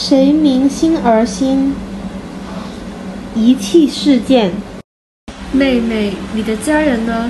[0.00, 1.74] 谁明心而心？
[3.34, 4.52] 遗弃事件。
[5.50, 7.28] 妹妹，你的家人呢？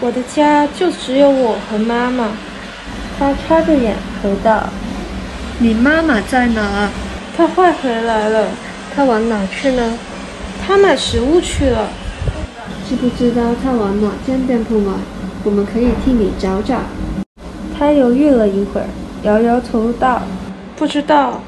[0.00, 2.28] 我的家就只有我和妈妈。
[3.18, 4.68] 他擦着眼回道
[5.58, 6.88] ：“你妈妈在哪？
[7.36, 8.46] 她快回来了。
[8.94, 9.98] 她往哪去呢？
[10.64, 11.88] 她买食物去了。
[12.88, 14.92] 知不知道她往哪间店铺买？
[15.42, 16.82] 我们可以替你找找。”
[17.76, 18.86] 他犹豫了一会儿，
[19.24, 20.22] 摇摇头道
[20.78, 21.40] ：“不知道。”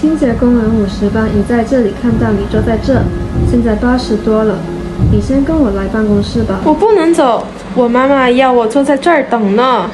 [0.00, 3.02] 清洁工人五十班已在这里看到你坐在这，
[3.50, 4.56] 现在八十多了。
[5.10, 6.60] 你先跟我来办公室吧。
[6.64, 7.44] 我不能走，
[7.74, 9.90] 我妈妈要我坐在这儿等呢。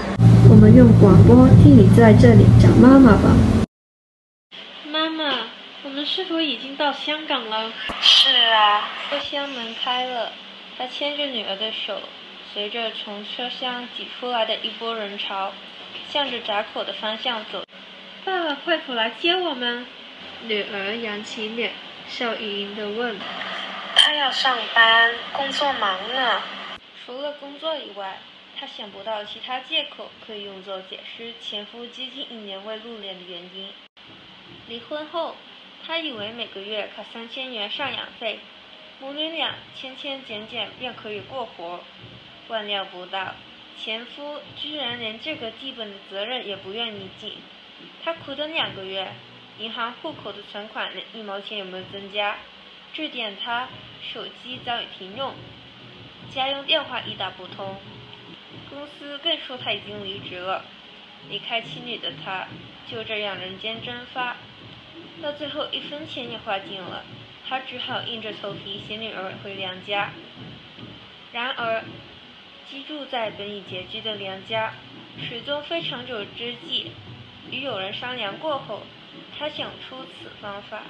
[0.51, 3.33] 我们用广播替你在这里找妈妈吧。
[4.93, 5.25] 妈妈，
[5.83, 7.73] 我们是否已经到香港了？
[8.03, 8.85] 是啊。
[9.09, 10.33] 车厢门开了，
[10.77, 11.95] 他牵着女儿的手。
[12.53, 15.51] 随着从车厢挤出来的一波人潮，
[16.13, 17.63] 向着闸口的方向走。
[18.25, 19.85] 爸爸会否来接我们？
[20.47, 21.73] 女儿扬起脸，
[22.09, 23.19] 笑盈盈地问
[23.95, 26.43] ：“他要上班，工作忙呢。
[27.05, 28.19] 除了工作以外，
[28.59, 33.69] 他想不到其他借口可以用作解释前夫接近一年未露脸的原因。
[34.69, 35.37] 离婚后，
[35.87, 38.41] 他以为每个月靠三千元赡养费，
[39.01, 41.81] 母女俩千千减减便可以过活。”
[42.49, 43.35] 万料不到，
[43.79, 47.37] 前夫居然连这个基本的责任也不愿意尽。
[48.05, 49.13] 他苦等两个月，
[49.59, 52.37] 银行户口的存款连一毛钱也没有增加。
[52.93, 53.69] 致电他，
[54.13, 55.35] 手机早已停用，
[56.35, 57.77] 家用电话一打不通。
[58.71, 60.65] 公司更说他已经离职了。
[61.29, 62.47] 离开妻女的他，
[62.87, 64.37] 就这样人间蒸发，
[65.23, 67.03] 到最后一分钱也花尽了。
[67.49, 70.13] 他只好硬着头皮携女儿回娘家。
[71.33, 71.85] 然而。
[72.67, 74.73] 居住在本已拮据的梁家，
[75.21, 76.91] 始终非长久之计。
[77.51, 78.81] 与友人商量过后，
[79.39, 80.83] 他想出此方法：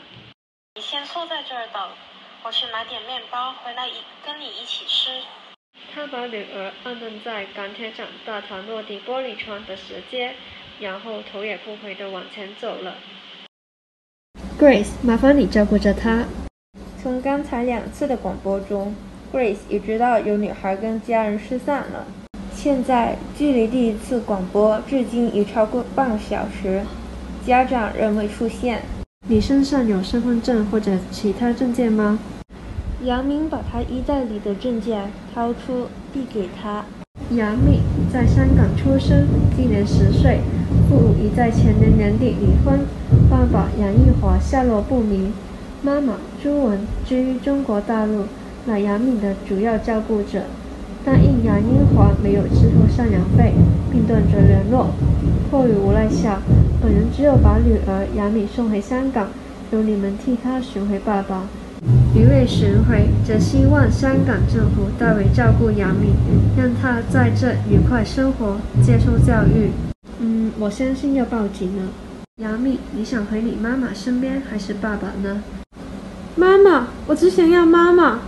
[0.74, 1.90] 你先坐在这儿等，
[2.44, 5.22] 我去买点面包回来一跟你一起吃。
[5.92, 10.34] 他把女儿按顿在钢铁厂大堂落地玻璃窗的石阶，
[10.80, 12.96] 然后头也不回地往前走了。
[14.58, 16.24] Grace，麻烦你照顾着她。
[17.02, 18.94] 从刚才两次的广播中。
[19.32, 22.06] Grace 也知道有女孩跟家人失散了。
[22.64, 26.80] 现在距离第一次广播至今已超过半个小时，
[27.46, 28.80] 家长仍未出现。
[29.28, 32.18] 你身上有身份证或者其他证件吗？
[33.02, 36.86] 杨明把他衣袋里的证件掏出，递给他。
[37.32, 37.80] 杨敏
[38.10, 40.40] 在香港出生，今年十岁，
[40.88, 42.80] 父母已在前年年底离婚，
[43.28, 45.34] 爸爸杨玉华下落不明，
[45.82, 48.24] 妈妈朱文居于中国大陆。
[48.66, 50.44] 乃杨敏的主要照顾者，
[51.04, 53.52] 但因杨英华没有支付赡养费，
[53.92, 54.90] 并断绝联络。
[55.50, 56.40] 迫于无奈下，
[56.82, 59.28] 本人只有把女儿杨敏送回香港，
[59.70, 61.42] 由你们替她寻回爸爸。
[62.14, 66.14] 余位寻回，则希望香港政府代为照顾杨敏，
[66.56, 69.70] 让她在这愉快生活，接受教育。
[70.20, 71.82] 嗯，我相信要报警了。
[72.36, 75.42] 杨敏，你想回你妈妈身边，还是爸爸呢？
[76.34, 78.20] 妈妈，我只想要妈妈。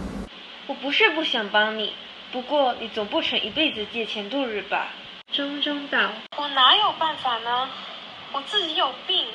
[0.69, 1.91] 我不是不想帮你，
[2.33, 4.89] 不过你总不成一辈子借钱度日吧？
[5.33, 7.69] 中中道，我哪有办法呢？
[8.33, 9.27] 我自己有病，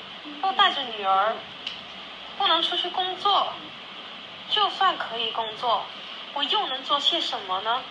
[0.43, 1.35] 又带着女儿，
[2.37, 3.53] 不能出去工作。
[4.49, 5.83] 就算可以工作，
[6.33, 7.81] 我又能做些什么呢？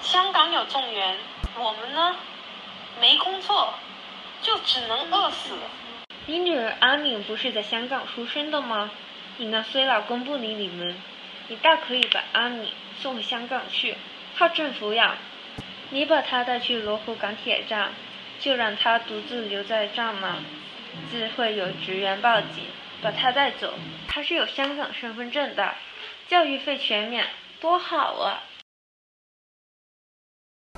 [0.00, 1.16] 香港有众源，
[1.58, 2.16] 我们呢？
[3.00, 3.74] 没工作，
[4.42, 5.56] 就只能饿死。
[6.26, 8.90] 你女儿阿敏不是在香港出生的吗？
[9.36, 10.96] 你那衰老公不理你们。
[11.48, 13.96] 你大可以把阿米送香港去，
[14.38, 15.16] 靠政府养。
[15.90, 17.90] 你把他带去罗湖港铁站，
[18.40, 20.38] 就让他独自留在站吗，
[21.10, 22.64] 自会有职员报警，
[23.02, 23.74] 把他带走。
[24.08, 25.74] 他是有香港身份证的，
[26.28, 27.26] 教育费全免，
[27.60, 28.42] 多好啊！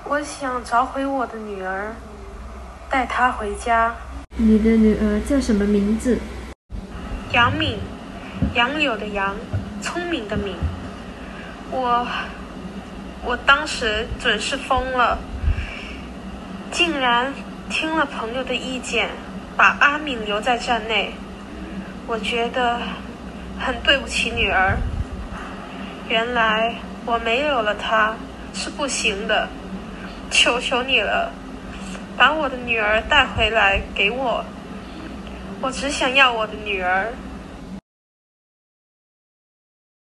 [0.04, 1.94] 我想找回我的女儿，
[2.90, 3.94] 带她回家。
[4.36, 6.18] 你的女儿叫什么名字？
[7.32, 7.78] 杨敏，
[8.54, 9.34] 杨柳的杨。
[9.82, 10.56] 聪明的敏，
[11.70, 12.06] 我
[13.24, 15.18] 我当时准是疯了，
[16.70, 17.32] 竟然
[17.68, 19.10] 听了朋友的意见，
[19.56, 21.12] 把阿敏留在站内。
[22.06, 22.80] 我觉得
[23.58, 24.76] 很对不起女儿。
[26.08, 28.14] 原来我没有了她
[28.54, 29.48] 是不行的，
[30.30, 31.32] 求求你了，
[32.16, 34.44] 把我的女儿带回来给我。
[35.60, 37.12] 我只想要我的女儿。